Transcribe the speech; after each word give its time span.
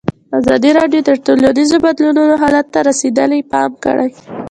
ازادي 0.39 0.69
راډیو 0.79 1.01
د 1.07 1.09
ټولنیز 1.25 1.71
بدلون 1.85 2.17
حالت 2.41 2.65
ته 2.73 2.79
رسېدلي 2.89 3.39
پام 3.51 3.71
کړی. 3.83 4.09